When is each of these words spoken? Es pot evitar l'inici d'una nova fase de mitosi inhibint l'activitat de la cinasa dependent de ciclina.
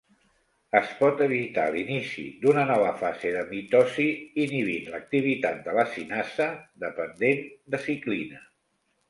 Es 0.77 0.93
pot 1.01 1.19
evitar 1.25 1.65
l'inici 1.75 2.23
d'una 2.45 2.63
nova 2.69 2.93
fase 3.01 3.33
de 3.35 3.43
mitosi 3.51 4.07
inhibint 4.45 4.89
l'activitat 4.95 5.61
de 5.69 5.77
la 5.81 5.85
cinasa 5.93 6.49
dependent 6.87 7.47
de 7.77 7.85
ciclina. 7.87 8.45